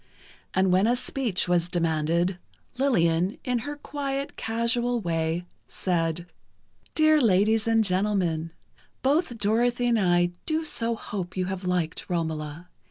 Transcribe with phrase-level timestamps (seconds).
[0.55, 2.39] And when a speech was demanded,
[2.79, 6.25] Lillian, in her quiet, casual way, said:
[6.95, 8.51] "Dear ladies and gentlemen,
[9.03, 12.69] both Dorothy and I do so hope you have liked 'Romola.